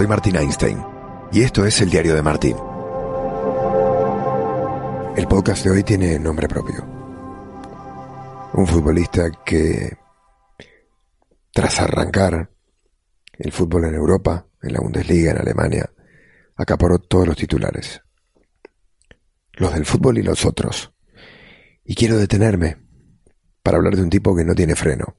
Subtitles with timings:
[0.00, 0.82] soy Martín Einstein
[1.30, 2.56] y esto es el diario de Martín.
[5.14, 6.82] El podcast de hoy tiene nombre propio.
[8.54, 9.98] Un futbolista que,
[11.52, 12.50] tras arrancar
[13.36, 15.90] el fútbol en Europa, en la Bundesliga, en Alemania,
[16.56, 18.00] acaparó todos los titulares.
[19.52, 20.94] Los del fútbol y los otros.
[21.84, 22.78] Y quiero detenerme
[23.62, 25.18] para hablar de un tipo que no tiene freno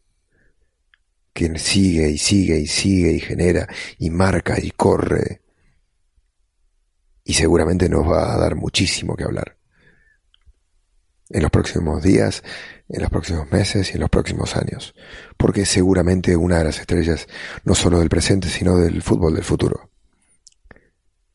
[1.33, 3.67] que sigue y sigue y sigue y genera
[3.97, 5.41] y marca y corre.
[7.23, 9.57] Y seguramente nos va a dar muchísimo que hablar.
[11.29, 12.43] En los próximos días,
[12.89, 14.93] en los próximos meses y en los próximos años.
[15.37, 17.27] Porque seguramente una de las estrellas
[17.63, 19.91] no solo del presente, sino del fútbol del futuro.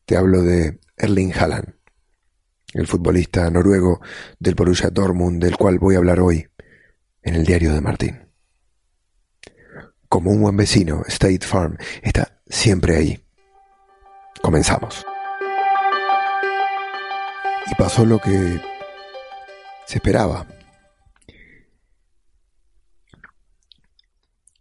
[0.05, 1.73] Te hablo de Erling Haaland,
[2.73, 3.99] el futbolista noruego
[4.39, 6.47] del Borussia Dortmund, del cual voy a hablar hoy
[7.23, 8.26] en el diario de Martín
[10.09, 13.23] como un buen vecino, State Farm está siempre ahí.
[14.41, 15.05] Comenzamos.
[17.69, 18.61] Y pasó lo que
[19.85, 20.47] se esperaba.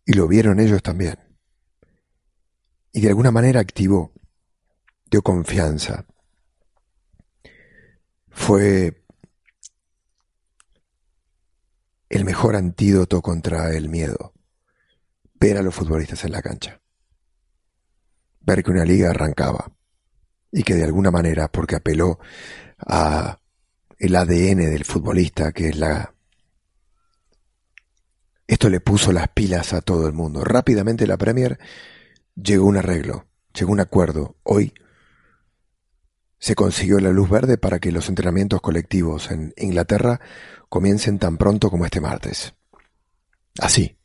[0.04, 1.18] Y lo vieron ellos también.
[2.92, 4.12] Y de alguna manera activó,
[5.10, 6.06] dio confianza.
[8.30, 9.04] Fue
[12.08, 14.35] el mejor antídoto contra el miedo
[15.38, 16.80] ver a los futbolistas en la cancha.
[18.40, 19.72] Ver que una liga arrancaba
[20.52, 22.18] y que de alguna manera, porque apeló
[22.78, 23.38] a
[23.98, 26.14] el ADN del futbolista, que es la...
[28.46, 30.44] Esto le puso las pilas a todo el mundo.
[30.44, 31.58] Rápidamente la Premier
[32.36, 34.36] llegó un arreglo, llegó un acuerdo.
[34.44, 34.72] Hoy
[36.38, 40.20] se consiguió la luz verde para que los entrenamientos colectivos en Inglaterra
[40.68, 42.54] comiencen tan pronto como este martes.
[43.58, 43.98] Así,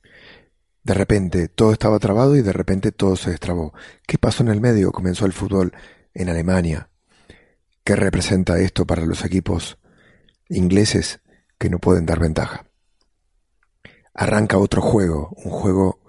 [0.83, 3.73] de repente todo estaba trabado y de repente todo se destrabó.
[4.07, 4.91] ¿Qué pasó en el medio?
[4.91, 5.73] Comenzó el fútbol
[6.13, 6.89] en Alemania.
[7.83, 9.77] ¿Qué representa esto para los equipos
[10.49, 11.19] ingleses
[11.57, 12.65] que no pueden dar ventaja?
[14.13, 15.99] Arranca otro juego, un juego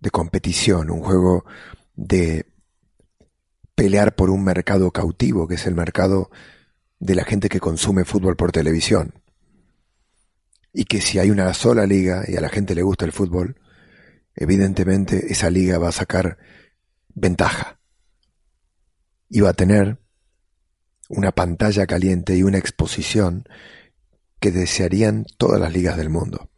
[0.00, 1.44] de competición, un juego
[1.94, 2.46] de
[3.74, 6.30] pelear por un mercado cautivo, que es el mercado
[6.98, 9.14] de la gente que consume fútbol por televisión.
[10.72, 13.56] Y que si hay una sola liga y a la gente le gusta el fútbol,
[14.40, 16.38] evidentemente esa liga va a sacar
[17.14, 17.78] ventaja
[19.28, 20.00] y va a tener
[21.08, 23.44] una pantalla caliente y una exposición
[24.40, 26.50] que desearían todas las ligas del mundo.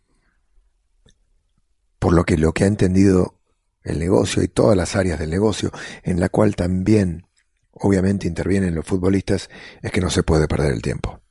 [1.99, 3.41] Por lo que lo que ha entendido
[3.83, 5.73] el negocio y todas las áreas del negocio,
[6.05, 7.27] en la cual también
[7.73, 9.51] obviamente intervienen los futbolistas,
[9.83, 11.22] es que no se puede perder el tiempo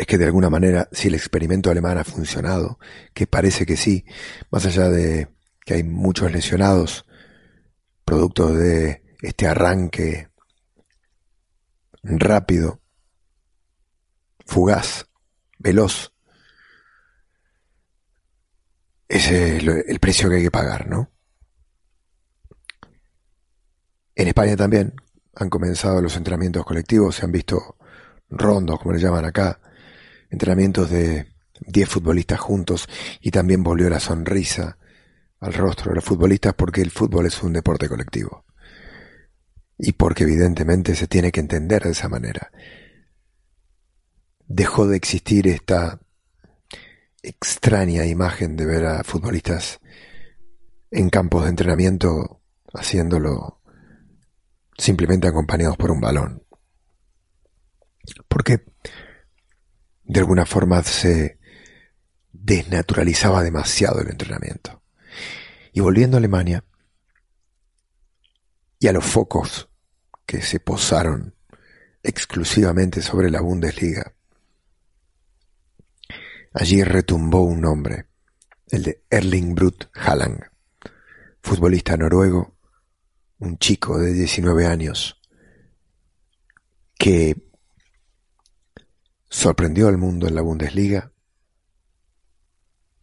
[0.00, 2.78] es que de alguna manera, si el experimento alemán ha funcionado,
[3.12, 4.06] que parece que sí,
[4.50, 5.28] más allá de
[5.66, 7.04] que hay muchos lesionados,
[8.06, 10.30] producto de este arranque
[12.02, 12.80] rápido,
[14.46, 15.06] fugaz,
[15.58, 16.14] veloz,
[19.06, 21.12] es el precio que hay que pagar, ¿no?
[24.14, 24.94] En España también
[25.34, 27.76] han comenzado los entrenamientos colectivos, se han visto
[28.30, 29.60] rondos, como le llaman acá,
[30.30, 31.26] entrenamientos de
[31.66, 32.88] 10 futbolistas juntos
[33.20, 34.78] y también volvió la sonrisa
[35.40, 38.44] al rostro de los futbolistas porque el fútbol es un deporte colectivo.
[39.78, 42.50] Y porque evidentemente se tiene que entender de esa manera.
[44.46, 46.00] Dejó de existir esta
[47.22, 49.80] extraña imagen de ver a futbolistas
[50.90, 52.40] en campos de entrenamiento
[52.74, 53.60] haciéndolo
[54.76, 56.42] simplemente acompañados por un balón.
[58.28, 58.64] Porque
[60.10, 61.38] de alguna forma se
[62.32, 64.82] desnaturalizaba demasiado el entrenamiento.
[65.72, 66.64] Y volviendo a Alemania,
[68.80, 69.68] y a los focos
[70.26, 71.36] que se posaron
[72.02, 74.12] exclusivamente sobre la Bundesliga,
[76.54, 78.06] allí retumbó un nombre,
[78.68, 80.40] el de Erling Brut Haaland,
[81.40, 82.56] futbolista noruego,
[83.38, 85.20] un chico de 19 años,
[86.98, 87.49] que
[89.30, 91.12] sorprendió al mundo en la Bundesliga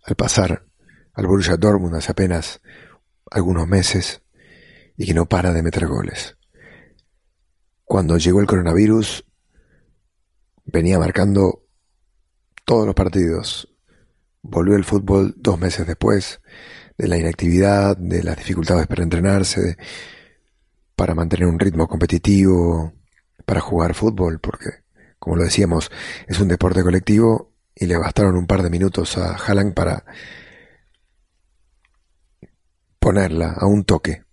[0.03, 0.65] al pasar
[1.13, 2.61] al Borussia Dortmund hace apenas
[3.31, 4.21] algunos meses
[4.95, 6.37] y que no para de meter goles.
[7.83, 9.25] Cuando llegó el coronavirus
[10.65, 11.63] venía marcando
[12.65, 13.73] todos los partidos.
[14.41, 16.41] Volvió el fútbol dos meses después
[16.97, 19.77] de la inactividad, de las dificultades para entrenarse,
[20.95, 22.93] para mantener un ritmo competitivo,
[23.45, 24.86] para jugar fútbol, porque
[25.27, 25.91] como lo decíamos,
[26.25, 30.05] es un deporte colectivo y le bastaron un par de minutos a Haaland para
[32.97, 34.23] ponerla a un toque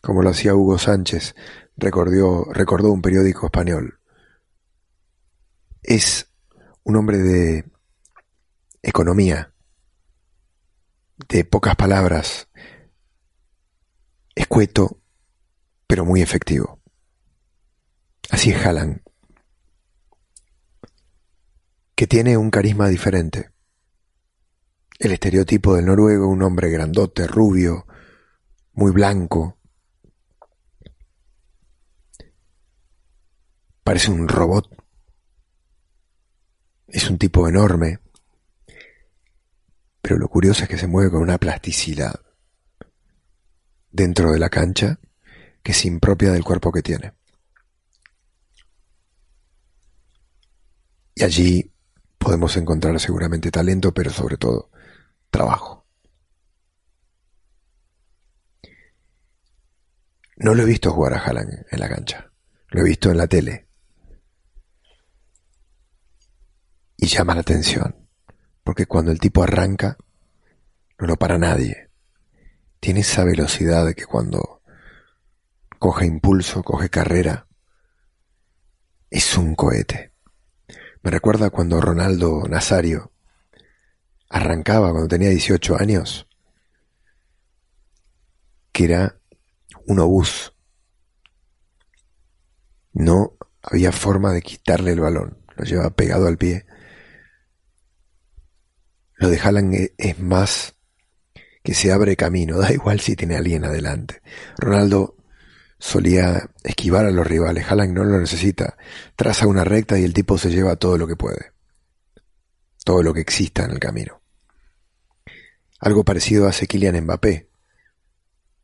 [0.00, 1.34] como lo hacía Hugo Sánchez,
[1.76, 4.00] recordó, recordó un periódico español.
[5.82, 6.30] Es
[6.84, 7.70] un hombre de
[8.82, 9.52] economía,
[11.28, 12.48] de pocas palabras,
[14.34, 15.02] escueto,
[15.86, 16.80] pero muy efectivo.
[18.30, 19.03] Así es Haaland,
[22.04, 23.52] que tiene un carisma diferente.
[24.98, 27.86] El estereotipo del noruego, un hombre grandote, rubio,
[28.74, 29.58] muy blanco.
[33.82, 34.68] Parece un robot.
[36.88, 38.00] Es un tipo enorme.
[40.02, 42.20] Pero lo curioso es que se mueve con una plasticidad
[43.90, 45.00] dentro de la cancha
[45.62, 47.14] que es impropia del cuerpo que tiene.
[51.14, 51.73] Y allí
[52.24, 54.70] podemos encontrar seguramente talento, pero sobre todo
[55.30, 55.86] trabajo.
[60.36, 62.32] No lo he visto jugar a Haaland en la cancha,
[62.68, 63.68] lo he visto en la tele.
[66.96, 68.08] Y llama la atención,
[68.62, 69.98] porque cuando el tipo arranca,
[70.98, 71.90] no lo para nadie.
[72.80, 74.62] Tiene esa velocidad que cuando
[75.78, 77.46] coge impulso, coge carrera,
[79.10, 80.13] es un cohete.
[81.04, 83.12] Me recuerda cuando Ronaldo Nazario
[84.30, 86.26] arrancaba cuando tenía 18 años,
[88.72, 89.20] que era
[89.86, 90.54] un obús.
[92.94, 96.64] No había forma de quitarle el balón, lo llevaba pegado al pie.
[99.16, 100.74] Lo de e-, es más
[101.62, 104.22] que se abre camino, da igual si tiene alguien adelante.
[104.56, 105.16] Ronaldo
[105.84, 108.78] solía esquivar a los rivales, Haaland no lo necesita,
[109.16, 111.52] traza una recta y el tipo se lleva todo lo que puede,
[112.82, 114.22] todo lo que exista en el camino.
[115.80, 117.50] Algo parecido hace Kylian Mbappé,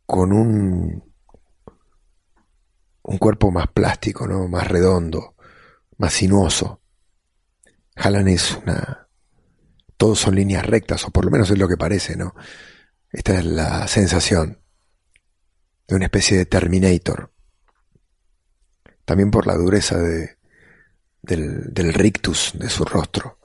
[0.06, 1.12] con un,
[3.02, 4.48] un cuerpo más plástico, ¿no?
[4.48, 5.34] más redondo,
[5.98, 6.80] más sinuoso.
[7.96, 9.08] Haaland es una...
[9.98, 12.34] Todos son líneas rectas, o por lo menos es lo que parece, ¿no?
[13.12, 14.59] Esta es la sensación
[15.90, 17.32] de una especie de Terminator.
[19.04, 20.38] También por la dureza de,
[21.20, 23.40] del, del rictus de su rostro,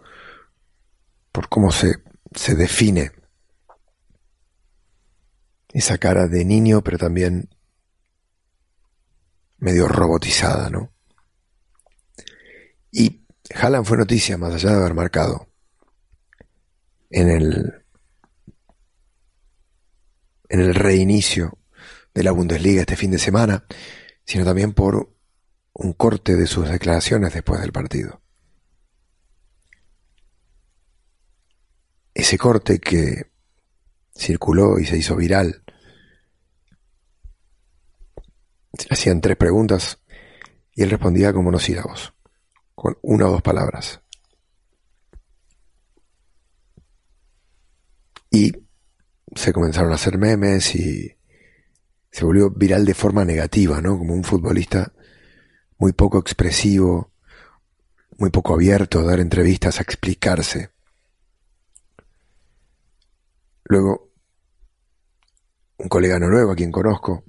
[1.31, 2.03] por cómo se,
[2.35, 3.11] se define
[5.73, 7.49] esa cara de niño, pero también
[9.57, 10.93] medio robotizada, ¿no?
[12.91, 13.25] Y
[13.55, 15.47] Haaland fue noticia, más allá de haber marcado
[17.09, 17.85] en el
[20.47, 21.57] en el reinicio
[22.15, 23.65] de la Bundesliga este fin de semana,
[24.23, 25.13] sino también por
[25.73, 28.21] un corte de sus declaraciones después del partido.
[32.13, 33.29] Ese corte que
[34.15, 35.61] circuló y se hizo viral
[38.89, 39.99] hacían tres preguntas
[40.73, 42.13] y él respondía con monosílabos,
[42.73, 44.01] con una o dos palabras.
[48.31, 48.53] Y
[49.35, 51.14] se comenzaron a hacer memes y
[52.15, 53.97] se volvió viral de forma negativa, ¿no?
[53.97, 54.93] Como un futbolista
[55.77, 57.11] muy poco expresivo,
[58.17, 60.69] muy poco abierto a dar entrevistas, a explicarse.
[63.65, 64.13] Luego,
[65.75, 67.25] un colega noruego a quien conozco,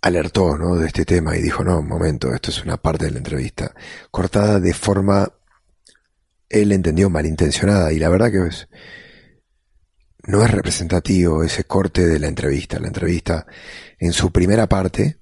[0.00, 0.76] alertó ¿no?
[0.76, 3.74] de este tema y dijo, no, un momento, esto es una parte de la entrevista,
[4.10, 5.30] cortada de forma,
[6.48, 8.66] él entendió malintencionada y la verdad que es,
[10.26, 12.78] no es representativo ese corte de la entrevista.
[12.78, 13.46] La entrevista
[13.98, 15.18] en su primera parte,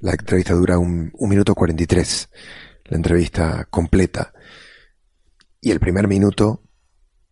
[0.00, 2.28] la entrevista dura un, un minuto 43,
[2.84, 4.32] la entrevista completa.
[5.60, 6.62] Y el primer minuto,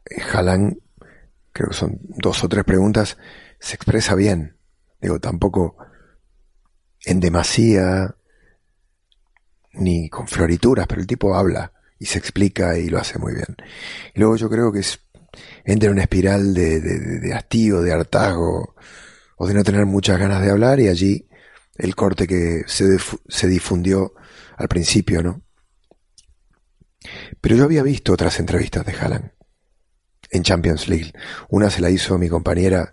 [0.05, 0.79] Jalan,
[1.53, 3.17] creo que son dos o tres preguntas,
[3.61, 4.57] se expresa bien.
[5.01, 5.77] Digo, tampoco
[7.05, 8.17] en demasía,
[9.75, 13.57] ni con florituras, pero el tipo habla y se explica y lo hace muy bien.
[14.15, 14.99] Y luego yo creo que es,
[15.65, 18.75] entra en una espiral de, de, hastío, de hartazgo,
[19.37, 21.29] o de no tener muchas ganas de hablar, y allí
[21.77, 22.85] el corte que se,
[23.29, 24.15] se difundió
[24.57, 25.43] al principio, ¿no?
[27.41, 29.31] Pero yo había visto otras entrevistas de Haaland
[30.31, 31.13] en Champions League.
[31.49, 32.93] Una se la hizo mi compañera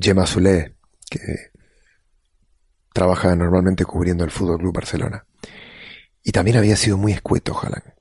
[0.00, 0.76] Gemma Zulé,
[1.10, 1.50] que
[2.92, 5.26] trabaja normalmente cubriendo el Fútbol Club Barcelona.
[6.22, 7.92] Y también había sido muy escueto Haaland,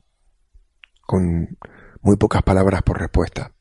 [1.01, 1.57] con
[2.03, 3.53] muy pocas palabras por respuesta.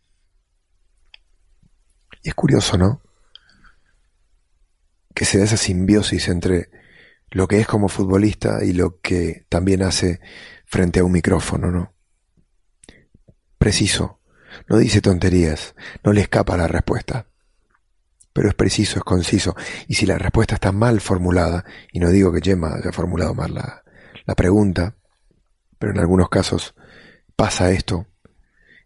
[2.23, 3.01] Y es curioso, ¿no?
[5.15, 6.71] Que se da esa simbiosis entre
[7.31, 10.21] lo que es como futbolista y lo que también hace
[10.67, 11.95] frente a un micrófono, ¿no?
[13.59, 14.21] Preciso,
[14.69, 17.27] no dice tonterías, no le escapa la respuesta.
[18.33, 19.55] pero es preciso, es conciso.
[19.89, 23.55] Y si la respuesta está mal formulada, y no digo que Gemma haya formulado mal
[23.55, 23.83] la,
[24.25, 24.97] la pregunta,
[25.79, 26.75] pero en algunos casos
[27.37, 28.07] pasa esto,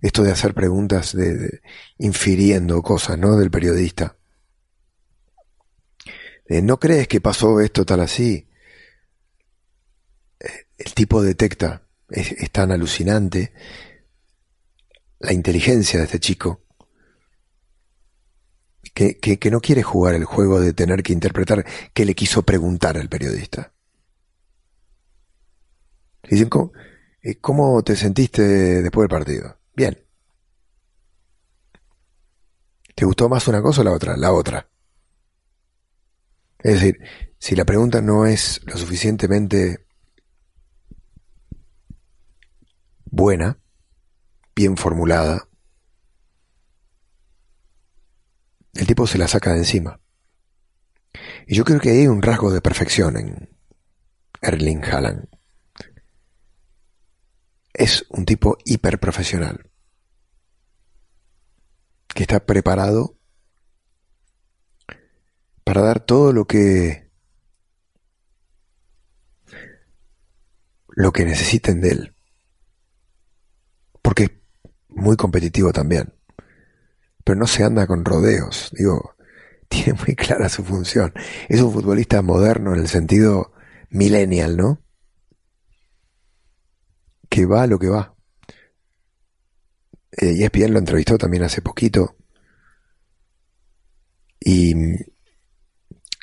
[0.01, 1.61] esto de hacer preguntas de,
[1.99, 3.37] infiriendo cosas, ¿no?
[3.37, 4.17] Del periodista.
[6.49, 8.49] ¿No crees que pasó esto tal así?
[10.39, 13.53] Eh, el tipo detecta, es, tan alucinante
[15.19, 16.63] la inteligencia de este chico
[18.95, 22.97] que, que, no quiere jugar el juego de tener que interpretar qué le quiso preguntar
[22.97, 23.75] al periodista.
[26.23, 26.49] Dicen,
[27.23, 28.43] eh, ¿cómo te sentiste
[28.83, 29.59] después del partido?
[29.77, 30.03] Bien.
[32.95, 34.17] ¿Te gustó más una cosa o la otra?
[34.17, 34.71] La otra.
[36.59, 36.99] Es decir,
[37.39, 39.87] si la pregunta no es lo suficientemente
[43.05, 43.59] buena,
[44.55, 45.47] bien formulada,
[48.73, 50.01] el tipo se la saca de encima.
[51.47, 53.51] Y yo creo que hay un rasgo de perfección en
[54.41, 55.36] Erling Haaland.
[57.79, 59.71] Es un tipo hiperprofesional
[62.15, 63.19] que está preparado
[65.63, 67.11] para dar todo lo que
[70.89, 72.15] lo que necesiten de él.
[74.01, 74.31] Porque es
[74.89, 76.15] muy competitivo también.
[77.25, 79.17] Pero no se anda con rodeos, digo,
[79.69, 81.13] tiene muy clara su función.
[81.51, 83.53] Es un futbolista moderno en el sentido
[83.91, 84.86] millennial, ¿no?
[87.29, 88.15] Que va lo que va.
[90.11, 92.17] Eh, ESPN lo entrevistó también hace poquito.
[94.41, 94.75] Y,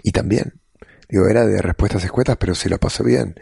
[0.03, 0.62] y también,
[1.10, 3.36] digo, era de respuestas escuetas, pero se lo pasó bien.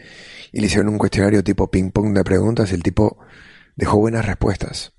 [0.52, 3.18] Y le hicieron un cuestionario tipo ping-pong de preguntas y el tipo
[3.76, 4.94] dejó buenas respuestas.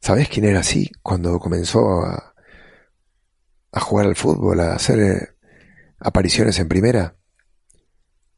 [0.00, 2.34] ¿Sabes quién era así cuando comenzó a,
[3.72, 5.28] a jugar al fútbol, a hacer eh,
[6.00, 7.16] apariciones en primera?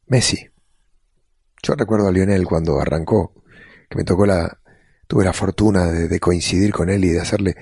[0.07, 0.49] Messi.
[1.65, 3.33] Yo recuerdo a Lionel cuando arrancó
[3.89, 4.59] que me tocó la,
[5.07, 7.55] tuve la fortuna de, coincidir con él y de hacerle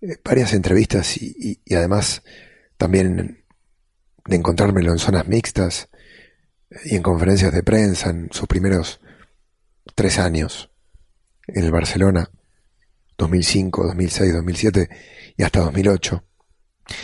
[0.00, 2.22] eh, varias entrevistas y, además
[2.78, 3.44] también
[4.26, 5.90] de encontrármelo en zonas mixtas
[6.86, 8.98] y en conferencias de prensa en sus primeros
[9.94, 10.70] tres años
[11.48, 12.30] en el Barcelona,
[13.18, 14.88] 2005, 2006, 2007
[15.36, 16.24] y hasta 2008.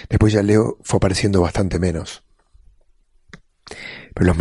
[0.08, 2.23] Después ya Leo fue apareciendo bastante menos.
[4.14, 4.36] Pero los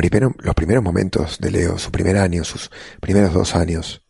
[0.55, 4.05] primeros, momentos de Leo, su primer año, sus primeros dos años,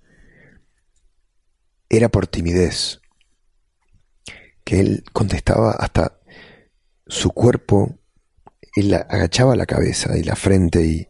[1.89, 2.99] era por timidez.
[4.63, 6.19] Que él contestaba hasta
[7.05, 7.99] su cuerpo,
[8.75, 11.07] él agachaba la cabeza y la frente y,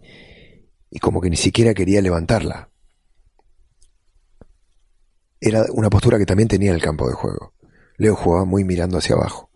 [0.89, 2.69] y como que ni siquiera quería levantarla.
[5.39, 7.53] Era una postura que también tenía en el campo de juego.
[7.97, 9.51] Leo jugaba muy mirando hacia abajo.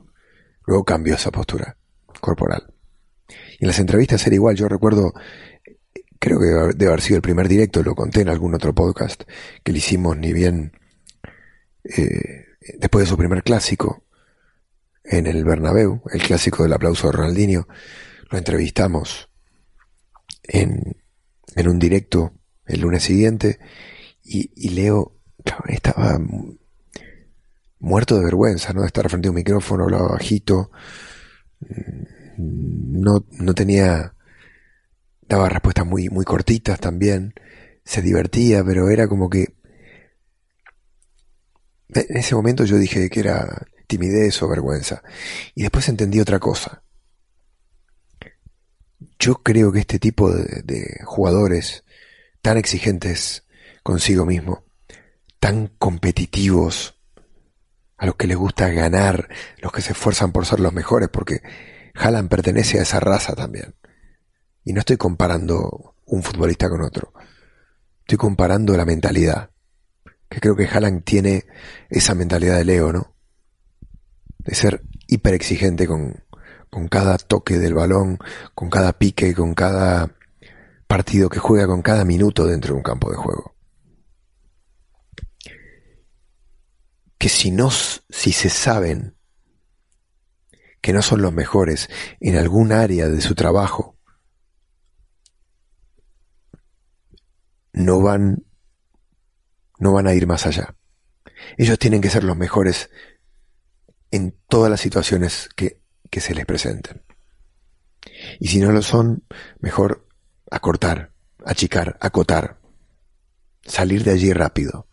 [0.65, 1.77] Luego cambió esa postura
[2.19, 2.76] corporal.
[3.59, 5.13] En las entrevistas era igual, yo recuerdo,
[6.19, 6.45] creo que
[6.75, 9.23] debe haber sido el primer directo, lo conté en algún otro podcast,
[9.63, 10.73] que le hicimos ni bien
[11.83, 12.45] eh,
[12.77, 14.03] después de su primer clásico
[15.03, 17.67] en el Bernabéu, el clásico del aplauso de Ronaldinho,
[18.29, 19.29] lo entrevistamos
[20.43, 20.97] en,
[21.55, 22.33] en un directo
[22.65, 23.59] el lunes siguiente
[24.23, 25.17] y, y Leo
[25.69, 26.19] estaba
[27.79, 28.81] muerto de vergüenza, ¿no?
[28.81, 30.71] De estar frente a un micrófono, hablaba bajito,
[32.37, 34.13] no, no tenía,
[35.27, 37.33] daba respuestas muy, muy cortitas también,
[37.83, 39.55] se divertía, pero era como que,
[41.89, 45.03] en ese momento yo dije que era timidez o vergüenza,
[45.55, 46.83] y después entendí otra cosa.
[49.19, 51.83] Yo creo que este tipo de, de jugadores
[52.41, 53.45] tan exigentes
[53.83, 54.65] consigo mismo,
[55.39, 56.97] tan competitivos,
[57.97, 59.27] a los que les gusta ganar,
[59.57, 61.41] los que se esfuerzan por ser los mejores, porque
[61.97, 63.75] Haaland pertenece a esa raza también.
[64.63, 67.13] Y no estoy comparando un futbolista con otro.
[68.01, 69.49] Estoy comparando la mentalidad.
[70.29, 71.45] Que creo que Haaland tiene
[71.89, 73.15] esa mentalidad de Leo, ¿no?
[74.39, 76.23] De ser hiper exigente con,
[76.69, 78.19] con cada toque del balón,
[78.53, 80.15] con cada pique, con cada
[80.87, 83.55] partido que juega, con cada minuto dentro de un campo de juego.
[87.17, 89.16] Que si no, si se saben
[90.87, 91.89] que no son los mejores
[92.21, 93.99] en algún área de su trabajo,
[97.73, 98.45] no van,
[99.79, 100.77] no van a ir más allá.
[101.57, 102.89] Ellos tienen que ser los mejores
[104.11, 107.03] en todas las situaciones que, que se les presenten.
[108.39, 109.25] Y si no lo son,
[109.59, 110.07] mejor
[110.49, 111.11] acortar,
[111.43, 112.61] achicar, acotar,
[113.61, 114.87] salir de allí rápido.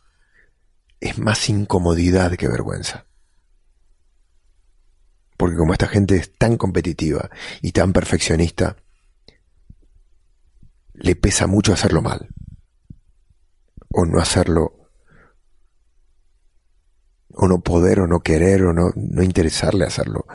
[0.98, 3.06] Es más incomodidad que vergüenza.
[5.56, 7.30] Como esta gente es tan competitiva
[7.62, 8.76] y tan perfeccionista,
[10.94, 12.28] le pesa mucho hacerlo mal.
[13.90, 14.90] O no hacerlo.
[17.30, 20.26] O no poder, o no querer, o no, no interesarle hacerlo.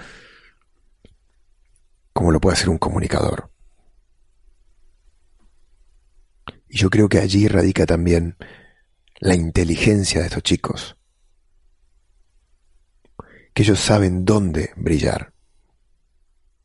[2.14, 3.50] Como lo puede hacer un comunicador.
[6.68, 8.38] Y yo creo que allí radica también
[9.20, 10.99] la inteligencia de estos chicos.
[13.54, 15.34] Que ellos saben dónde brillar,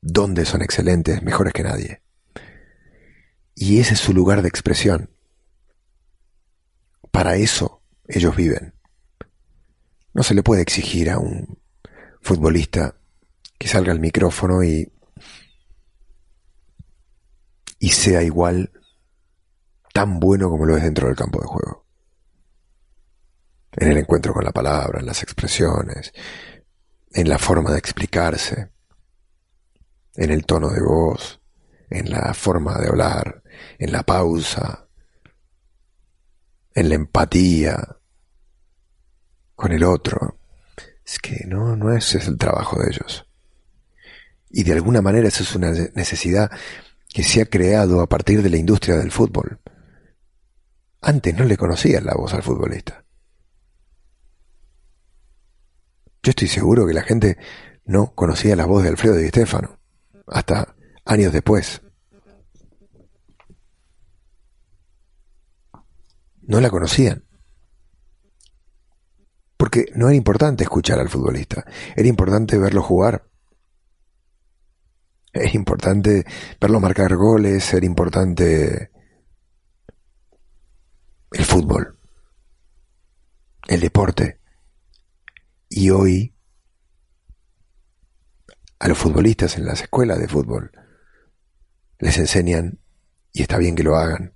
[0.00, 2.02] dónde son excelentes, mejores que nadie.
[3.54, 5.10] Y ese es su lugar de expresión.
[7.10, 8.74] Para eso ellos viven.
[10.12, 11.58] No se le puede exigir a un
[12.20, 12.96] futbolista
[13.58, 14.92] que salga al micrófono y,
[17.78, 18.70] y sea igual
[19.92, 21.86] tan bueno como lo es dentro del campo de juego.
[23.76, 26.12] En el encuentro con la palabra, en las expresiones,
[27.14, 28.70] en la forma de explicarse,
[30.16, 31.40] en el tono de voz,
[31.88, 33.42] en la forma de hablar,
[33.78, 34.88] en la pausa,
[36.74, 37.96] en la empatía
[39.54, 40.38] con el otro.
[41.06, 43.24] Es que no, no ese es el trabajo de ellos.
[44.50, 46.50] Y de alguna manera esa es una necesidad
[47.08, 49.60] que se ha creado a partir de la industria del fútbol.
[51.00, 53.03] Antes no le conocían la voz al futbolista.
[56.24, 57.36] Yo estoy seguro que la gente
[57.84, 59.78] no conocía la voz de Alfredo Di Stefano
[60.26, 61.82] hasta años después.
[66.40, 67.26] No la conocían.
[69.58, 73.28] Porque no era importante escuchar al futbolista, era importante verlo jugar.
[75.30, 76.24] Era importante
[76.58, 78.90] verlo marcar goles, era importante
[81.32, 81.98] el fútbol,
[83.68, 84.43] el deporte.
[85.76, 86.32] Y hoy
[88.78, 90.70] a los futbolistas en las escuelas de fútbol
[91.98, 92.78] les enseñan,
[93.32, 94.34] y está bien que lo hagan,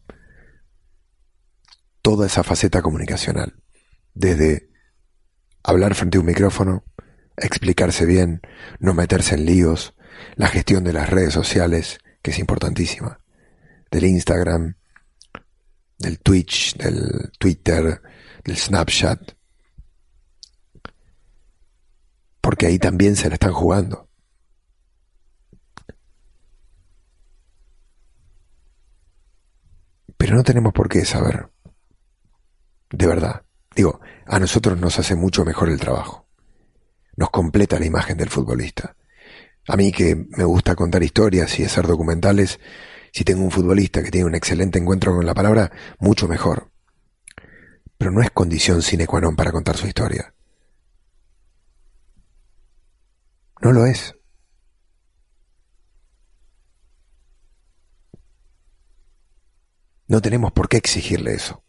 [2.02, 3.54] toda esa faceta comunicacional,
[4.14, 4.68] desde
[5.62, 6.82] hablar frente a un micrófono,
[7.36, 8.40] explicarse bien,
[8.80, 9.94] no meterse en líos,
[10.34, 13.20] la gestión de las redes sociales, que es importantísima,
[13.92, 14.74] del Instagram,
[16.00, 18.02] del Twitch, del Twitter,
[18.42, 19.37] del Snapchat,
[22.48, 24.08] porque ahí también se la están jugando.
[30.16, 31.50] Pero no tenemos por qué saber.
[32.88, 33.42] De verdad.
[33.76, 36.26] Digo, a nosotros nos hace mucho mejor el trabajo.
[37.16, 38.96] Nos completa la imagen del futbolista.
[39.66, 42.60] A mí que me gusta contar historias y hacer documentales,
[43.12, 46.70] si tengo un futbolista que tiene un excelente encuentro con la palabra, mucho mejor.
[47.98, 50.32] Pero no es condición sine qua non para contar su historia.
[53.60, 54.14] No lo es.
[60.06, 61.62] No tenemos por qué exigirle eso.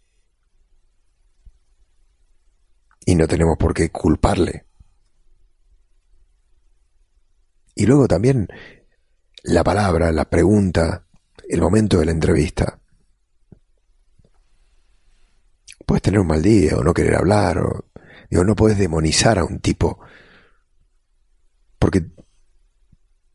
[3.05, 4.65] Y no tenemos por qué culparle.
[7.75, 8.47] Y luego también
[9.43, 11.07] la palabra, la pregunta,
[11.47, 12.79] el momento de la entrevista.
[15.85, 17.89] Puedes tener un mal día o no querer hablar, o
[18.29, 19.99] digo, no puedes demonizar a un tipo
[21.79, 22.05] porque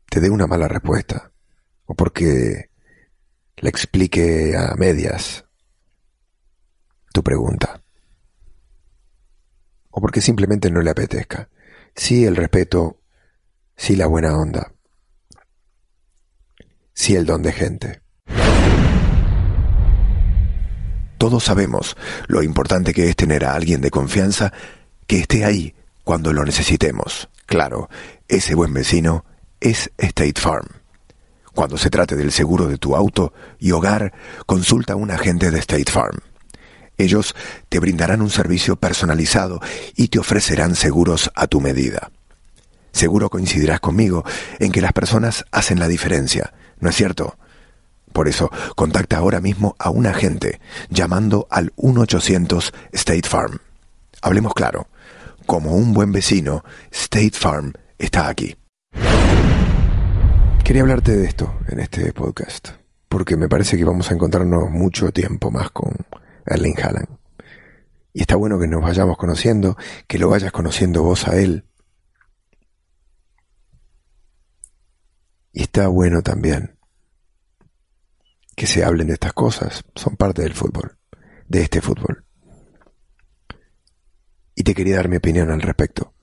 [0.09, 1.31] te dé una mala respuesta
[1.85, 2.69] o porque
[3.57, 5.45] le explique a medias
[7.11, 7.81] tu pregunta
[9.89, 11.49] o porque simplemente no le apetezca.
[11.95, 13.01] Sí el respeto,
[13.77, 14.73] sí la buena onda,
[16.93, 18.01] sí el don de gente.
[21.17, 21.95] Todos sabemos
[22.27, 24.51] lo importante que es tener a alguien de confianza
[25.07, 27.29] que esté ahí cuando lo necesitemos.
[27.45, 27.89] Claro,
[28.27, 29.23] ese buen vecino
[29.59, 30.67] es State Farm.
[31.53, 34.13] Cuando se trate del seguro de tu auto y hogar,
[34.45, 36.19] consulta a un agente de State Farm.
[36.97, 37.35] Ellos
[37.69, 39.59] te brindarán un servicio personalizado
[39.95, 42.11] y te ofrecerán seguros a tu medida.
[42.91, 44.23] Seguro coincidirás conmigo
[44.59, 47.37] en que las personas hacen la diferencia, ¿no es cierto?
[48.13, 53.59] Por eso, contacta ahora mismo a un agente llamando al 1-800 State Farm.
[54.21, 54.87] Hablemos claro,
[55.45, 58.55] como un buen vecino, State Farm está aquí.
[60.63, 62.69] Quería hablarte de esto en este podcast,
[63.07, 65.93] porque me parece que vamos a encontrarnos mucho tiempo más con
[66.45, 67.17] Erling Haaland.
[68.13, 69.77] Y está bueno que nos vayamos conociendo,
[70.07, 71.65] que lo vayas conociendo vos a él.
[75.53, 76.75] Y está bueno también
[78.55, 80.97] que se hablen de estas cosas, son parte del fútbol,
[81.47, 82.24] de este fútbol.
[84.55, 86.13] Y te quería dar mi opinión al respecto.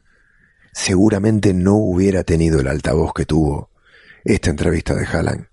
[0.74, 3.70] seguramente no hubiera tenido el altavoz que tuvo
[4.24, 5.48] esta entrevista de Haaland.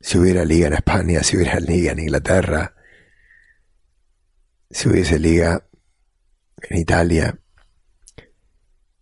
[0.00, 2.74] Si hubiera liga en España, si hubiera liga en Inglaterra,
[4.70, 5.66] si hubiese liga
[6.68, 7.38] en Italia,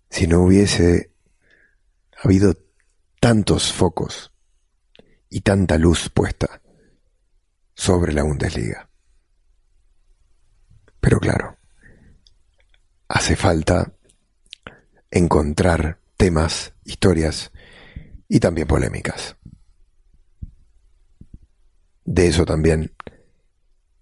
[0.08, 1.12] si no hubiese
[2.22, 2.56] habido
[3.20, 4.32] tantos focos
[5.28, 6.62] y tanta luz puesta
[7.74, 8.88] sobre la Bundesliga.
[11.00, 11.58] Pero claro,
[13.12, 13.92] hace falta
[15.10, 17.52] encontrar temas, historias
[18.26, 19.36] y también polémicas.
[22.06, 22.94] De eso también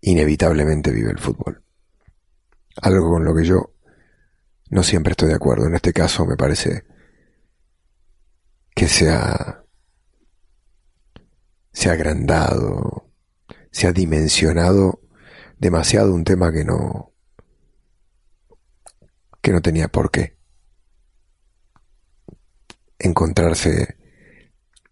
[0.01, 1.65] inevitablemente vive el fútbol.
[2.81, 3.75] Algo con lo que yo
[4.69, 5.67] no siempre estoy de acuerdo.
[5.67, 6.85] En este caso me parece
[8.77, 9.65] que se ha,
[11.73, 13.11] se ha agrandado,
[13.73, 15.01] se ha dimensionado
[15.59, 17.10] demasiado un tema que no,
[19.41, 20.39] que no tenía por qué
[22.99, 23.97] encontrarse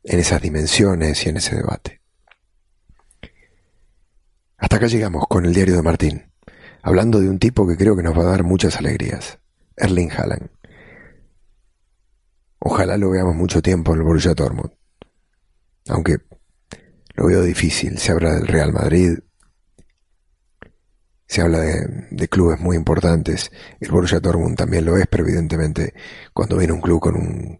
[0.03, 2.01] en esas dimensiones y en ese debate.
[4.57, 6.33] Hasta acá llegamos con el diario de Martín,
[6.83, 9.39] hablando de un tipo que creo que nos va a dar muchas alegrías,
[9.77, 10.51] Erling Haaland.
[12.59, 14.73] Ojalá lo veamos mucho tiempo en el Borussia Dortmund.
[15.89, 16.19] Aunque
[17.15, 19.19] lo veo difícil, se habla del Real Madrid,
[21.29, 25.93] se habla de, clubes muy importantes, el Borussia Dortmund también lo es, pero evidentemente
[26.33, 27.59] cuando viene un club con un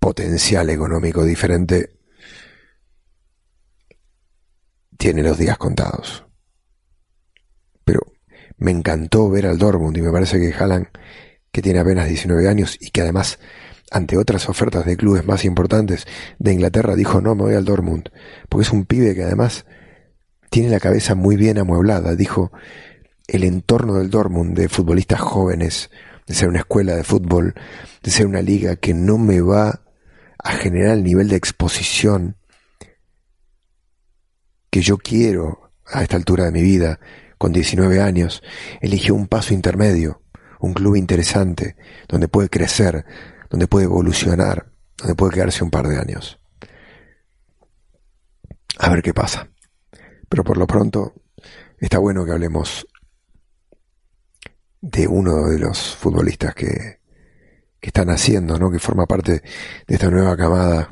[0.00, 1.90] potencial económico diferente,
[4.98, 6.26] tiene los días contados.
[7.84, 8.00] Pero
[8.56, 10.88] me encantó ver al Dortmund y me parece que Haaland,
[11.52, 13.38] que tiene apenas 19 años y que además
[13.92, 16.06] ante otras ofertas de clubes más importantes
[16.40, 18.08] de Inglaterra dijo no me voy al Dortmund,
[18.48, 19.66] porque es un pibe que además
[20.52, 22.52] tiene la cabeza muy bien amueblada, dijo
[23.26, 25.88] el entorno del Dortmund de futbolistas jóvenes,
[26.26, 27.54] de ser una escuela de fútbol,
[28.02, 29.80] de ser una liga que no me va
[30.38, 32.36] a generar el nivel de exposición
[34.70, 37.00] que yo quiero a esta altura de mi vida,
[37.38, 38.42] con 19 años,
[38.82, 40.20] eligió un paso intermedio,
[40.60, 41.76] un club interesante,
[42.08, 43.06] donde puede crecer,
[43.48, 46.38] donde puede evolucionar, donde puede quedarse un par de años.
[48.78, 49.51] A ver qué pasa.
[50.32, 51.12] Pero por lo pronto,
[51.78, 52.88] está bueno que hablemos
[54.80, 57.00] de uno de los futbolistas que,
[57.78, 58.70] que están haciendo, ¿no?
[58.70, 59.42] que forma parte
[59.86, 60.90] de esta nueva camada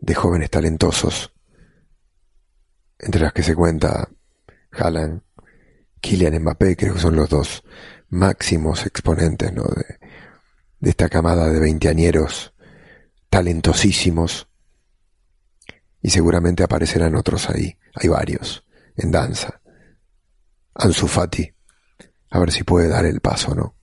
[0.00, 1.32] de jóvenes talentosos,
[2.98, 4.06] entre las que se cuenta
[4.72, 5.22] Haaland,
[6.02, 7.64] Kylian Mbappé, creo que son los dos
[8.10, 9.62] máximos exponentes ¿no?
[9.62, 9.98] de,
[10.78, 12.52] de esta camada de veinteañeros
[13.30, 14.46] talentosísimos,
[16.04, 18.62] y seguramente aparecerán otros ahí, hay varios,
[18.94, 19.62] en danza.
[20.74, 21.50] Ansu Fati,
[22.30, 23.74] a ver si puede dar el paso, ¿no?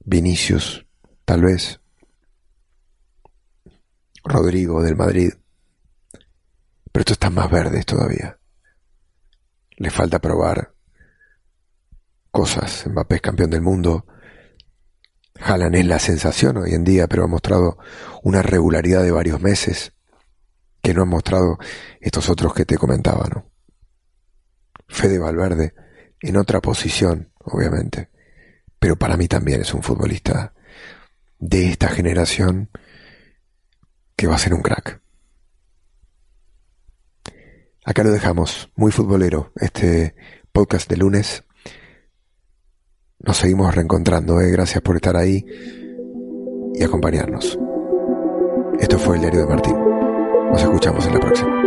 [0.00, 0.84] Vinicius,
[1.24, 1.80] tal vez.
[4.24, 5.30] Rodrigo del Madrid.
[6.90, 8.36] Pero estos están más verdes todavía.
[9.76, 10.74] Le falta probar
[12.32, 12.88] cosas.
[12.88, 14.04] Mbappé es campeón del mundo.
[15.36, 17.78] Jalan es la sensación hoy en día, pero ha mostrado
[18.24, 19.92] una regularidad de varios meses
[20.88, 21.58] que no han mostrado
[22.00, 23.50] estos otros que te comentaba, ¿no?
[24.88, 25.74] Fede Valverde
[26.20, 28.08] en otra posición, obviamente
[28.78, 30.54] pero para mí también es un futbolista
[31.38, 32.70] de esta generación
[34.16, 35.00] que va a ser un crack.
[37.84, 40.14] Acá lo dejamos, muy futbolero, este
[40.52, 41.44] podcast de lunes.
[43.20, 44.50] Nos seguimos reencontrando, ¿eh?
[44.50, 45.44] gracias por estar ahí
[46.74, 47.58] y acompañarnos.
[48.78, 50.07] Esto fue el diario de Martín.
[50.50, 51.58] Nos escuchamos en la próxima.